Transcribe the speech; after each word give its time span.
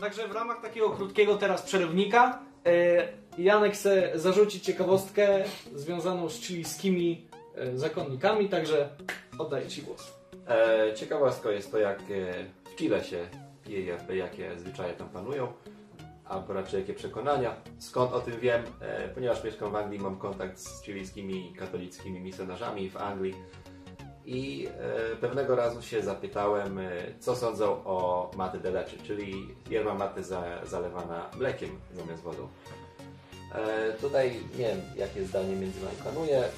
Także 0.00 0.28
w 0.28 0.32
ramach 0.32 0.62
takiego 0.62 0.90
krótkiego 0.90 1.36
teraz 1.36 1.62
przerywnika 1.62 2.38
e, 2.66 3.08
Janek 3.38 3.72
chce 3.72 4.10
zarzucić 4.14 4.64
ciekawostkę 4.64 5.44
związaną 5.74 6.28
z 6.28 6.40
chilijskimi 6.40 7.28
e, 7.54 7.78
zakonnikami, 7.78 8.48
także 8.48 8.88
oddaję 9.38 9.68
Ci 9.68 9.82
głos. 9.82 10.12
E, 10.48 10.94
ciekawostką 10.94 11.50
jest 11.50 11.72
to, 11.72 11.78
jak 11.78 12.00
e, 12.00 12.04
w 12.64 12.76
Chile 12.76 13.04
się 13.04 13.28
pije 13.64 13.98
jakie 14.14 14.58
zwyczaje 14.58 14.94
tam 14.94 15.08
panują, 15.08 15.52
albo 16.24 16.52
raczej 16.52 16.80
jakie 16.80 16.94
przekonania. 16.94 17.56
Skąd 17.78 18.12
o 18.12 18.20
tym 18.20 18.40
wiem? 18.40 18.62
E, 18.80 19.08
ponieważ 19.08 19.44
mieszkam 19.44 19.72
w 19.72 19.76
Anglii, 19.76 20.00
mam 20.00 20.16
kontakt 20.18 20.58
z 20.58 20.82
chilijskimi 20.82 21.54
katolickimi 21.58 22.20
misjonarzami 22.20 22.90
w 22.90 22.96
Anglii 22.96 23.34
i 24.28 24.66
e, 24.66 25.16
pewnego 25.16 25.56
razu 25.56 25.82
się 25.82 26.02
zapytałem, 26.02 26.78
e, 26.78 26.90
co 27.20 27.36
sądzą 27.36 27.84
o 27.84 28.30
maty 28.36 28.58
de 28.58 28.70
leche, 28.70 28.96
czyli 29.06 29.54
yerba 29.70 29.94
mate 29.94 30.22
za, 30.22 30.42
zalewana 30.66 31.30
mlekiem 31.36 31.70
zamiast 31.94 32.22
wodą. 32.22 32.48
E, 33.54 33.92
tutaj 33.92 34.40
nie 34.58 34.68
wiem, 34.68 34.80
jakie 34.96 35.24
zdanie 35.24 35.56
między 35.56 35.84
nami 35.84 35.96
panuje. 36.04 36.38
E, 36.38 36.50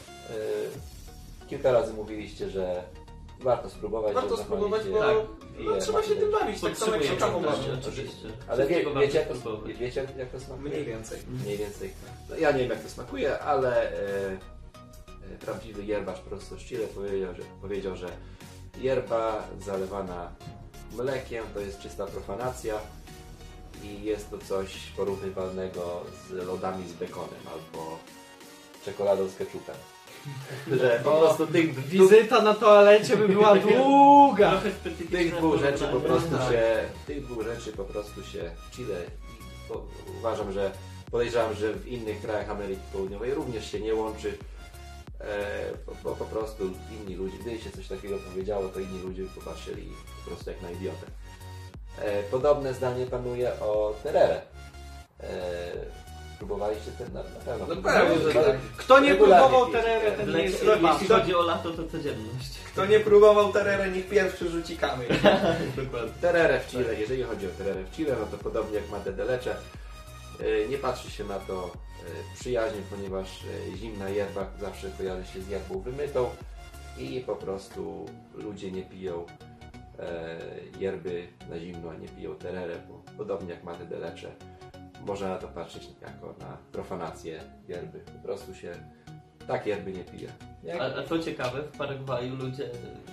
kilka 1.49 1.73
razy 1.73 1.95
mówiliście, 1.95 2.51
że 2.51 2.83
warto 3.41 3.71
spróbować. 3.71 4.15
Warto 4.15 4.37
spróbować, 4.37 4.89
bo 4.89 4.99
tak, 4.99 5.17
no, 5.61 5.77
trzeba 5.77 6.03
się 6.03 6.15
maty 6.15 6.21
tym 6.21 6.31
bawić, 6.31 6.61
tak 6.61 6.77
samo 6.77 6.95
jak 6.95 7.05
się 7.05 7.17
kawą 7.17 7.43
oczywiście. 7.89 8.29
Ale 8.49 8.67
wie, 8.67 8.85
wiecie, 9.01 9.19
jak 9.19 9.29
to, 9.29 9.61
wiecie, 9.79 10.07
jak 10.19 10.31
to 10.31 10.41
smakuje? 10.41 10.71
Mniej 10.71 10.85
więcej. 10.85 11.19
Mniej 11.45 11.57
więcej. 11.57 11.91
No, 12.31 12.37
ja 12.37 12.53
nie 12.53 12.59
wiem, 12.59 12.71
jak 12.71 12.81
to 12.81 12.89
smakuje, 12.89 13.39
ale 13.39 13.93
e, 13.93 14.60
prawdziwy 15.41 15.85
yerbacz 15.85 16.21
prosto 16.21 16.57
z 16.57 16.59
Chile 16.59 16.87
powiedział, 16.87 17.35
że, 17.35 17.43
powiedział, 17.61 17.97
że 17.97 18.09
yerba 18.81 19.45
zalewana 19.61 20.31
mlekiem 20.93 21.45
to 21.55 21.61
jest 21.61 21.81
czysta 21.81 22.07
profanacja 22.07 22.75
i 23.85 24.05
jest 24.05 24.31
to 24.31 24.39
coś 24.39 24.77
porównywalnego 24.97 26.03
z 26.29 26.47
lodami 26.47 26.89
z 26.89 26.93
bekonem 26.93 27.41
albo 27.53 27.99
czekoladą 28.85 29.29
z 29.29 29.37
ketchupem. 29.37 29.77
Że 30.81 31.01
po 31.05 31.11
prostu 31.11 31.47
tych, 31.47 31.89
Wizyta 31.89 32.43
na 32.43 32.55
toalecie 32.55 33.17
by 33.17 33.29
była 33.29 33.55
długa. 33.69 34.61
Tych 35.11 35.37
dwóch 35.37 35.61
rzeczy 35.61 35.85
po 35.93 36.01
prostu 36.01 36.31
się 36.31 36.85
tych 37.07 37.25
dwóch 37.25 37.45
rzeczy 37.45 37.73
po 37.73 37.85
prostu 37.85 38.25
się 38.25 38.51
w 38.71 38.77
Chile 38.77 38.97
uważam, 40.19 40.53
że 40.53 40.73
podejrzewam, 41.11 41.55
że 41.55 41.73
w 41.73 41.89
innych 41.89 42.21
krajach 42.21 42.51
Ameryki 42.51 42.81
Południowej 42.93 43.35
również 43.35 43.73
się 43.73 43.81
nie 43.81 43.95
łączy 43.95 44.29
e, 44.29 44.60
bo, 45.87 45.93
bo 46.05 46.17
po 46.17 46.25
prostu 46.25 46.71
inni 46.91 47.15
ludzie, 47.15 47.39
gdyby 47.39 47.59
się 47.59 47.71
coś 47.71 47.89
takiego 47.89 48.19
powiedziało, 48.19 48.69
to 48.69 48.81
inni 48.81 49.03
ludzie 49.03 49.23
by 49.23 49.29
popatrzyli 49.29 49.89
po 50.25 50.31
prostu 50.31 50.51
jak 50.51 50.63
na 50.63 50.71
idiotę. 50.71 51.07
E, 51.99 52.23
podobne 52.23 52.75
zdanie 52.75 53.07
panuje 53.07 53.61
o 53.61 53.95
terere. 54.03 54.43
E, 55.21 55.31
próbowaliście 56.39 56.91
ten 56.99 57.13
na, 57.13 57.23
na 57.23 57.41
pewno. 57.45 57.75
No 57.75 57.83
pewnie, 57.83 58.19
że 58.19 58.33
tak. 58.33 58.57
Kto 58.77 59.01
nie 59.01 59.15
próbował 59.15 59.71
terere, 59.71 60.13
ten 60.13 60.33
nie 60.37 60.43
jest 60.43 60.65
Jeśli 60.83 61.09
chodzi 61.09 61.35
o 61.35 61.43
lato, 61.43 61.71
to 61.71 61.85
codzienność. 61.89 62.59
Kto 62.73 62.87
nie 62.87 63.01
próbował 63.01 63.53
terere, 63.53 63.91
niech 63.91 64.09
pierwszy 64.09 64.49
rzuci 64.49 64.77
kamień. 64.77 65.09
Dokładnie. 65.77 66.13
Terere 66.21 66.61
w 66.61 66.67
Chile, 66.67 66.95
jeżeli 67.01 67.23
chodzi 67.23 67.47
o 67.47 67.51
terere 67.59 67.83
w 67.85 67.91
Chile, 67.91 68.17
no 68.21 68.27
to 68.27 68.45
podobnie 68.45 68.77
jak 68.77 68.91
Mate 68.91 69.13
de 69.13 69.25
Leche, 69.25 69.51
e, 69.51 69.57
nie 70.71 70.79
patrzy 70.79 71.11
się 71.11 71.25
na 71.25 71.39
to 71.39 71.65
e, 71.65 72.35
przyjaźnie, 72.41 72.81
ponieważ 72.91 73.45
e, 73.45 73.77
zimna 73.77 74.09
yerba 74.09 74.51
zawsze 74.61 74.91
kojarzy 74.99 75.27
się 75.27 75.43
z 75.43 75.49
yerbą 75.49 75.81
wymytą 75.81 76.31
i 76.99 77.21
po 77.21 77.37
prostu 77.37 78.07
ludzie 78.35 78.73
nie 78.73 78.83
piją 78.83 79.27
e, 79.99 80.39
yerby 80.79 81.29
na 81.51 81.59
zimno, 81.59 81.91
a 81.91 81.97
nie 81.97 82.09
piją 82.09 82.35
terere, 82.35 82.77
bo 82.89 83.03
podobnie 83.19 83.51
jak 83.51 83.65
Mate 83.65 83.87
de 83.87 83.99
Leche, 83.99 84.33
można 85.07 85.29
na 85.29 85.39
to 85.39 85.49
patrzeć 85.49 85.89
jako 86.03 86.35
na 86.41 86.57
profanację 86.73 87.41
yerby. 87.69 87.99
Po 87.99 88.27
prostu 88.27 88.55
się 88.55 88.75
tak 89.51 89.67
yerby 89.67 89.93
nie 89.93 90.05
pije. 90.05 90.29
Jak 90.65 90.81
A, 90.81 90.85
a 90.85 91.03
co 91.09 91.19
ciekawe, 91.19 91.63
w 91.63 91.79
Paragwaju 91.79 92.37
ludzie 92.37 92.69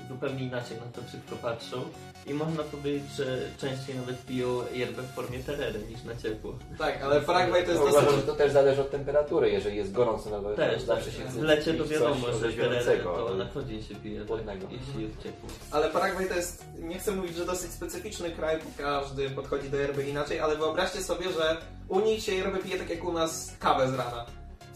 zupełnie 0.09 0.43
inaczej 0.43 0.77
na 0.77 0.91
to 1.01 1.07
wszystko 1.07 1.35
patrzą 1.35 1.81
i 2.25 2.33
można 2.33 2.63
powiedzieć, 2.63 3.11
że 3.17 3.39
częściej 3.57 3.95
nawet 3.95 4.25
piją 4.25 4.47
yerbę 4.73 5.01
w 5.01 5.11
formie 5.11 5.39
terery 5.39 5.79
niż 5.89 6.03
na 6.03 6.15
ciepło. 6.15 6.53
Tak, 6.77 7.01
ale 7.03 7.21
Paragwaj 7.21 7.63
to 7.65 7.71
jest 7.71 7.83
No, 7.83 7.89
uważam, 7.89 8.05
dosyć... 8.05 8.21
że 8.21 8.27
to 8.27 8.35
też 8.35 8.51
zależy 8.51 8.81
od 8.81 8.91
temperatury. 8.91 9.51
Jeżeli 9.51 9.77
jest 9.77 9.91
gorąco 9.91 10.29
to 10.29 10.55
Też, 10.55 10.81
zawsze 10.81 11.11
tak. 11.11 11.33
się 11.33 11.39
W 11.39 11.43
lecie 11.43 11.73
to 11.73 11.85
wiadomo, 11.85 12.27
że 12.41 12.53
tererę 12.53 12.97
to 13.03 13.27
ale- 13.27 13.37
na 13.45 13.49
co 13.53 13.63
dzień 13.63 13.83
się 13.83 13.95
pije, 13.95 14.25
tak, 14.25 14.57
jeśli 14.71 15.03
jest 15.03 15.23
ciepło. 15.23 15.49
Ale 15.71 15.89
Paragwaj 15.89 16.27
to 16.29 16.35
jest, 16.35 16.65
nie 16.79 16.99
chcę 16.99 17.11
mówić, 17.11 17.35
że 17.35 17.45
dosyć 17.45 17.71
specyficzny 17.71 18.31
kraj, 18.31 18.57
bo 18.57 18.83
każdy 18.83 19.29
podchodzi 19.29 19.69
do 19.69 19.77
yerby 19.77 20.09
inaczej, 20.09 20.39
ale 20.39 20.55
wyobraźcie 20.57 21.01
sobie, 21.03 21.31
że 21.31 21.57
u 21.87 21.99
nich 21.99 22.23
się 22.23 22.35
yerby 22.35 22.57
pije 22.57 22.77
tak 22.77 22.89
jak 22.89 23.03
u 23.03 23.13
nas 23.13 23.53
kawę 23.59 23.89
z 23.89 23.93
rana. 23.93 24.25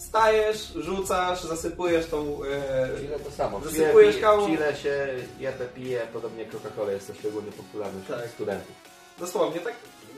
Stajesz, 0.07 0.73
rzucasz, 0.75 1.43
zasypujesz 1.43 2.05
tą... 2.05 2.39
E, 2.43 2.99
Chile 3.01 3.19
to 3.19 3.31
samo. 3.31 3.59
W 3.59 3.63
Chile, 3.71 3.79
Zasypujesz 3.79 4.15
pije, 4.15 4.37
w 4.37 4.45
Chile 4.47 4.75
się 4.75 5.07
jerbę 5.39 5.65
pije, 5.65 6.07
podobnie 6.13 6.43
jak 6.43 6.51
Coca-Cola, 6.51 6.91
jest 6.91 7.07
to 7.07 7.13
szczególnie 7.13 7.51
popularne 7.51 8.01
wśród 8.03 8.19
Tak. 8.19 8.29
studentów. 8.29 8.75
dosłownie, 9.19 9.59
tak 9.59 9.73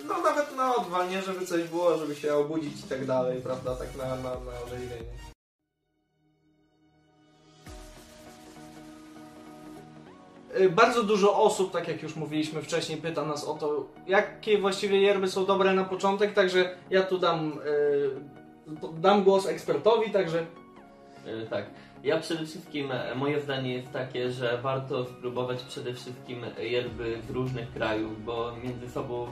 no 0.07 0.21
nawet 0.21 0.55
na 0.55 0.75
odwalnie, 0.75 1.21
żeby 1.21 1.45
coś 1.45 1.63
było, 1.63 1.97
żeby 1.97 2.15
się 2.15 2.35
obudzić 2.35 2.79
i 2.79 2.83
tak 2.89 3.05
dalej, 3.05 3.41
prawda, 3.41 3.75
tak 3.75 3.95
na, 3.95 4.05
na, 4.15 4.15
na 4.15 4.59
orzeźwienie. 4.65 5.11
Y, 10.59 10.69
Bardzo 10.69 11.03
dużo 11.03 11.37
osób, 11.43 11.71
tak 11.71 11.87
jak 11.87 12.03
już 12.03 12.15
mówiliśmy 12.15 12.61
wcześniej, 12.61 12.97
pyta 12.97 13.25
nas 13.25 13.45
o 13.45 13.53
to, 13.53 13.85
jakie 14.07 14.57
właściwie 14.57 15.01
yerby 15.01 15.27
są 15.27 15.45
dobre 15.45 15.73
na 15.73 15.83
początek, 15.83 16.33
także 16.33 16.75
ja 16.89 17.03
tu 17.03 17.17
dam, 17.17 17.59
y, 17.65 18.42
dam 19.01 19.23
głos 19.23 19.47
ekspertowi, 19.47 20.11
także 20.11 20.45
E, 21.25 21.45
Tak. 21.45 21.65
Ja 22.03 22.19
przede 22.19 22.45
wszystkim, 22.45 22.91
e, 22.91 23.15
moje 23.15 23.41
zdanie 23.41 23.73
jest 23.73 23.91
takie, 23.91 24.31
że 24.31 24.57
warto 24.61 25.05
spróbować 25.05 25.63
przede 25.63 25.93
wszystkim 25.93 26.41
yerby 26.59 27.21
z 27.27 27.29
różnych 27.29 27.73
krajów, 27.73 28.25
bo 28.25 28.55
między 28.63 28.89
sobą 28.89 29.27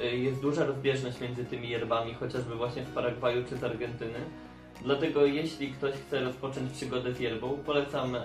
e, 0.00 0.16
jest 0.16 0.40
duża 0.40 0.64
rozbieżność 0.64 1.20
między 1.20 1.44
tymi 1.44 1.70
yerbami, 1.70 2.14
chociażby 2.14 2.54
właśnie 2.54 2.84
z 2.84 2.88
Paragwaju 2.88 3.44
czy 3.48 3.56
z 3.56 3.64
Argentyny. 3.64 4.18
Dlatego 4.82 5.26
jeśli 5.26 5.72
ktoś 5.72 5.94
chce 5.94 6.20
rozpocząć 6.20 6.72
przygodę 6.72 7.12
z 7.12 7.20
yerbą, 7.20 7.58
polecam 7.66 8.16
e, 8.16 8.20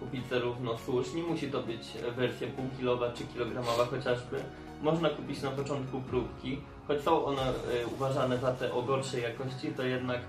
kupić 0.00 0.26
zarówno 0.26 0.78
susz, 0.78 1.14
nie 1.14 1.22
musi 1.22 1.50
to 1.50 1.62
być 1.62 1.82
wersja 2.16 2.48
półkilowa 2.48 3.12
czy 3.12 3.24
kilogramowa 3.24 3.84
chociażby. 3.84 4.36
Można 4.82 5.10
kupić 5.10 5.42
na 5.42 5.50
początku 5.50 6.00
próbki, 6.00 6.58
choć 6.88 7.02
są 7.02 7.24
one 7.24 7.42
e, 7.42 7.86
uważane 7.86 8.38
za 8.38 8.52
te 8.52 8.72
o 8.72 8.82
gorszej 8.82 9.22
jakości, 9.22 9.68
to 9.76 9.82
jednak 9.82 10.20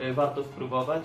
E, 0.00 0.12
warto 0.12 0.44
spróbować 0.44 1.04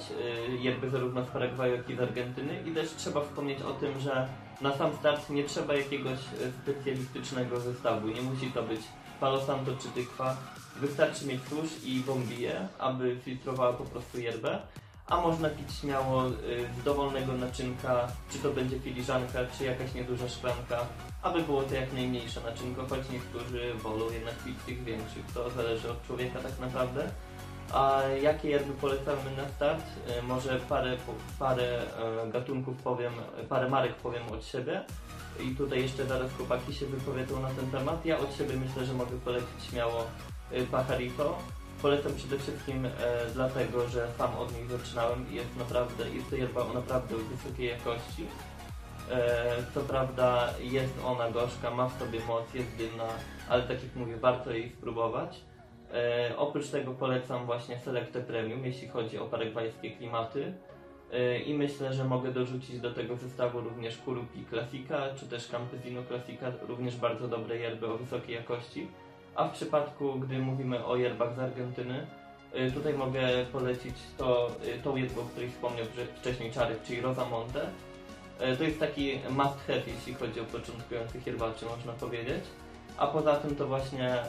yerby 0.59 0.90
zarówno 0.90 1.24
z 1.24 1.28
Paragwaju, 1.28 1.75
jak 1.75 1.90
i 1.90 1.96
z 1.96 2.00
Argentyny 2.00 2.64
i 2.66 2.72
też 2.72 2.90
trzeba 2.90 3.22
wspomnieć 3.22 3.62
o 3.62 3.72
tym, 3.74 4.00
że 4.00 4.28
na 4.62 4.78
sam 4.78 4.94
start 5.00 5.30
nie 5.30 5.44
trzeba 5.44 5.74
jakiegoś 5.74 6.19
e, 6.19 6.52
specjalistycznego 6.63 7.59
zestawu. 7.59 8.08
Nie 8.08 8.22
musi 8.22 8.52
to 8.52 8.63
być 8.63 8.81
Palo 9.19 9.42
Santo 9.42 9.72
czy 9.81 9.88
tykwa. 9.88 10.38
Wystarczy 10.75 11.25
mieć 11.25 11.42
susz 11.50 11.84
i 11.84 12.00
bombiję, 12.00 12.68
aby 12.80 13.18
filtrowała 13.24 13.74
po 13.74 13.84
prostu 13.84 14.19
yerbę. 14.19 14.59
A 15.08 15.22
można 15.22 15.50
pić 15.50 15.74
śmiało 15.74 16.30
z 16.30 16.84
dowolnego 16.86 17.34
naczynka, 17.34 18.08
czy 18.31 18.40
to 18.40 18.50
będzie 18.52 18.80
filiżanka, 18.80 19.40
czy 19.58 19.64
jakaś 19.64 19.94
nieduża 19.94 20.30
szklanka, 20.30 20.80
aby 21.22 21.41
było 21.41 21.64
to 21.64 21.75
jak 21.75 21.94
najmniejsze 21.94 22.41
naczynko, 22.41 22.86
choć 22.90 23.09
niektórzy 23.09 23.74
wolą 23.74 24.09
jednak 24.12 24.36
pić 24.36 24.56
tych 24.66 24.84
większych. 24.84 25.25
To 25.34 25.50
zależy 25.50 25.92
od 25.92 26.08
człowieka 26.08 26.40
tak 26.40 26.59
naprawdę. 26.59 27.09
A 27.74 28.02
jakie 28.22 28.50
yerby 28.50 28.74
polecamy 28.74 29.31
na 29.38 29.50
start? 29.50 29.84
E, 30.08 30.22
Może 30.22 30.59
parę, 30.69 30.97
parę 31.40 31.81
e, 31.81 32.31
gatunków 32.31 32.78
powiem, 32.78 33.13
parę 33.50 33.69
marek 33.69 33.96
powiem 33.96 34.24
od 34.31 34.46
siebie. 34.46 34.81
I 35.40 35.56
tutaj 35.56 35.81
jeszcze 35.81 36.06
zaraz 36.06 36.31
chłopaki 36.38 36.74
się 36.74 36.86
wypowiedzą 36.86 37.42
na 37.42 37.50
ten 37.50 37.72
temat. 37.72 38.06
Ja 38.06 38.19
od 38.19 38.36
siebie 38.36 38.54
myślę, 38.56 38.86
że 38.86 38.94
mogę 38.94 39.12
polecić 39.25 39.63
śmiało 39.69 40.06
e, 40.51 40.63
Pajarito. 40.63 41.38
Polecam 41.83 42.15
przede 42.15 42.39
wszystkim 42.39 42.85
e, 42.85 42.89
dlatego, 43.33 43.88
że 43.88 44.07
sam 44.18 44.38
od 44.38 44.57
nich 44.57 44.71
zaczynałem 44.71 45.31
i 45.31 45.35
jest 45.35 45.57
naprawdę, 45.57 46.09
jest 46.09 46.30
to 46.30 46.35
yerba 46.35 46.62
o 46.62 46.74
naprawdę 46.74 47.15
wysokiej 47.15 47.68
jakości. 47.68 48.25
E, 49.12 49.56
co 49.74 49.81
prawda 49.81 50.53
jest 50.59 50.94
ona 51.06 51.31
gorzka, 51.31 51.71
ma 51.71 51.89
w 51.89 52.00
sobie 52.00 52.19
moc, 52.27 52.53
jest 52.53 52.75
dymna, 52.77 53.07
ale 53.50 53.63
tak 53.63 53.83
jak 53.83 53.95
mówię, 53.95 54.18
warto 54.18 54.51
jej 54.51 54.69
spróbować. 54.69 55.41
E, 55.94 56.33
oprócz 56.38 56.68
tego 56.68 56.91
polecam 56.94 57.45
właśnie 57.45 57.80
Selecte 57.80 58.21
Premium, 58.21 58.65
jeśli 58.65 58.88
chodzi 58.88 59.18
o 59.18 59.25
paragwajskie 59.25 59.91
klimaty. 59.91 60.53
E, 61.13 61.39
I 61.39 61.53
myślę, 61.53 61.94
że 61.94 62.03
mogę 62.03 62.31
dorzucić 62.31 62.79
do 62.79 62.94
tego 62.94 63.15
zestawu 63.18 63.62
również 63.62 63.97
Kurupi 63.97 64.45
Classica, 64.50 65.15
czy 65.15 65.27
też 65.27 65.47
Campesino 65.47 66.01
Classica, 66.07 66.51
również 66.68 66.95
bardzo 66.95 67.27
dobre 67.27 67.57
yerby 67.57 67.88
o 67.88 67.97
wysokiej 67.97 68.36
jakości. 68.36 68.88
A 69.35 69.47
w 69.47 69.51
przypadku, 69.51 70.13
gdy 70.19 70.39
mówimy 70.39 70.85
o 70.85 70.95
yerbach 70.95 71.35
z 71.35 71.39
Argentyny, 71.39 72.07
e, 72.53 72.71
tutaj 72.71 72.94
mogę 72.94 73.45
polecić 73.51 73.95
to, 74.18 74.51
e, 74.65 74.77
tą 74.80 74.95
yerbę, 74.95 75.21
o 75.21 75.24
której 75.24 75.50
wspomniał 75.50 75.85
wcześniej 76.15 76.51
Czarek, 76.51 76.83
czyli 76.83 77.01
Rosamonte. 77.01 77.68
E, 78.39 78.57
To 78.57 78.63
jest 78.63 78.80
taki 78.80 79.19
must 79.30 79.68
have, 79.68 79.81
jeśli 79.88 80.13
chodzi 80.13 80.39
o 80.39 80.44
początkujących 80.44 81.27
yerbaczy, 81.27 81.65
można 81.65 81.94
powiedzieć. 81.94 82.44
A 82.97 83.07
poza 83.07 83.35
tym 83.35 83.56
to 83.56 83.68
właśnie 83.68 84.12
e, 84.12 84.24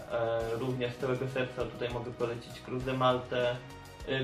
również 0.59 0.93
z 0.95 0.97
całego 0.99 1.29
serca 1.29 1.63
tutaj 1.65 1.91
mogę 1.91 2.11
polecić 2.11 2.61
Cruz 2.61 2.85
de 2.85 2.93
Malte, 2.93 3.57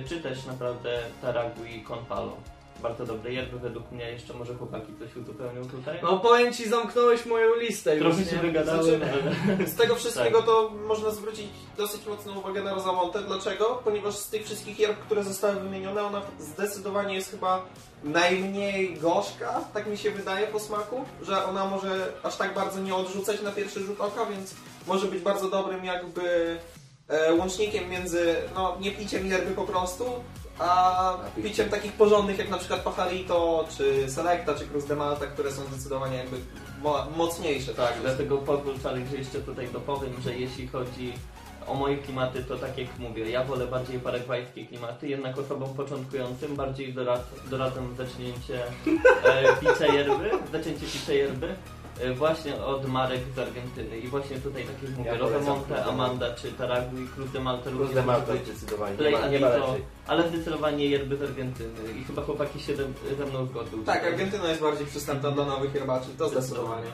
czy 0.08 0.20
też 0.20 0.46
naprawdę 0.46 0.98
Taragu 1.22 1.64
i 1.64 1.84
Conpalo. 1.84 2.36
Bardzo 2.82 3.06
dobre 3.06 3.32
yerby 3.32 3.58
według 3.58 3.90
mnie, 3.92 4.10
jeszcze 4.10 4.34
może 4.34 4.54
chłopaki 4.54 4.92
coś 4.98 5.16
uzupełnią 5.16 5.68
tutaj. 5.68 5.98
No 6.02 6.18
powiem 6.18 6.52
ci, 6.52 6.68
zamknąłeś 6.68 7.26
moją 7.26 7.54
listę 7.56 7.96
już, 7.96 8.04
Trochę 8.06 8.20
nie? 8.24 8.30
się 8.30 8.36
wygadałem, 8.36 8.84
Znaczy. 8.84 9.66
Z 9.66 9.74
tego 9.74 9.94
wszystkiego 10.00 10.38
Tak. 10.38 10.46
to 10.46 10.70
można 10.86 11.10
zwrócić 11.10 11.46
dosyć 11.76 12.06
mocną 12.06 12.38
uwagę 12.38 12.62
na 12.62 12.74
Rosamontę. 12.74 13.22
Dlaczego? 13.22 13.80
Ponieważ 13.84 14.16
z 14.16 14.28
tych 14.28 14.44
wszystkich 14.44 14.78
yerb, 14.78 14.98
które 14.98 15.24
zostały 15.24 15.60
wymienione, 15.60 16.02
ona 16.02 16.22
zdecydowanie 16.38 17.14
jest 17.14 17.30
chyba 17.30 17.64
najmniej 18.04 18.94
gorzka, 18.96 19.60
tak 19.74 19.86
mi 19.86 19.98
się 19.98 20.10
wydaje 20.10 20.46
po 20.46 20.60
smaku, 20.60 21.04
że 21.22 21.44
ona 21.44 21.64
może 21.66 22.12
aż 22.22 22.36
tak 22.36 22.54
bardzo 22.54 22.80
nie 22.80 22.94
odrzucać 22.94 23.42
na 23.42 23.50
pierwszy 23.52 23.80
rzut 23.80 24.00
oka, 24.00 24.26
więc 24.26 24.54
może 24.86 25.06
być 25.06 25.22
bardzo 25.22 25.48
dobrym 25.50 25.84
jakby 25.84 26.56
e, 27.08 27.34
łącznikiem 27.34 27.90
między, 27.90 28.34
no 28.54 28.76
nie 28.80 28.90
piciem 28.92 29.26
yerby 29.26 29.54
po 29.54 29.64
prostu, 29.64 30.04
a 30.60 31.18
piciem 31.42 31.68
takich 31.68 31.92
porządnych 31.92 32.38
jak 32.38 32.50
na 32.50 32.58
przykład 32.58 32.80
Pajarito, 32.80 33.64
czy 33.76 34.10
Selecta, 34.10 34.54
czy 34.54 34.66
Cruz 34.66 34.84
de 34.86 34.96
Malta, 34.96 35.26
które 35.26 35.52
są 35.52 35.62
zdecydowanie 35.64 36.16
jakby 36.16 36.36
mo- 36.82 37.06
mocniejsze. 37.16 37.74
Tak, 37.74 37.94
dlatego 38.02 38.38
pozwól 38.38 38.74
Czarek, 38.82 39.06
że 39.10 39.16
jeszcze 39.16 39.38
tutaj 39.38 39.68
dopowiem, 39.72 40.12
że 40.24 40.34
jeśli 40.36 40.68
chodzi 40.68 41.12
o 41.66 41.74
moje 41.74 41.98
klimaty, 41.98 42.44
to 42.44 42.56
tak 42.56 42.78
jak 42.78 42.98
mówię, 42.98 43.30
ja 43.30 43.44
wolę 43.44 43.66
bardziej 43.66 44.00
paragwajskie 44.00 44.66
klimaty, 44.66 45.08
jednak 45.08 45.38
osobom 45.38 45.74
początkującym 45.74 46.56
bardziej 46.56 46.94
dorad, 46.94 47.30
doradzam 47.50 47.96
zacznięcie 47.96 48.62
e, 49.24 49.56
picia 49.56 49.86
yerby, 49.94 50.30
zaczęcie 50.52 50.86
picia 50.86 51.12
yerby 51.12 51.46
e, 51.46 51.79
właśnie 52.14 52.64
od 52.64 52.88
marek 52.88 53.20
z 53.36 53.38
Argentyny 53.38 53.98
i 53.98 54.08
właśnie 54.08 54.36
tutaj 54.36 54.64
tak 54.64 54.82
jak 54.82 54.98
mówię, 54.98 55.10
de 55.38 55.40
Malta. 55.40 55.84
Amanda 55.84 56.34
czy 56.34 56.52
Taragu 56.52 56.98
i 56.98 57.06
Cruz 57.06 57.32
de 57.32 57.40
Malta 57.40 57.62
Cruz 57.62 57.74
również 57.74 57.94
de 57.94 58.02
Malta 58.02 58.32
zdecydowanie. 58.44 58.92
Nie 58.92 58.98
Play 58.98 59.12
ma, 59.12 59.28
nie 59.28 59.40
ma 59.40 59.48
lepszej. 59.48 59.82
ale 60.06 60.28
zdecydowanie 60.28 60.86
yerby 60.86 61.16
z 61.16 61.22
Argentyny 61.22 61.92
i 62.00 62.04
chyba 62.04 62.22
chłopaki 62.22 62.60
się 62.60 62.76
ze, 63.18 63.26
mną 63.26 63.46
zgodzą. 63.46 63.84
Tak, 63.84 64.04
Argentyna 64.04 64.48
jest 64.48 64.60
bardziej 64.60 64.86
przystępna 64.86 65.30
dla 65.30 65.44
nowych 65.44 65.72
herbaczy, 65.72 66.06
to 66.18 66.28
zdecydowanie. 66.28 66.90